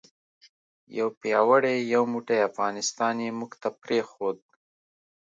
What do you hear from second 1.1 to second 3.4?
پیاوړی یو موټی افغانستان یې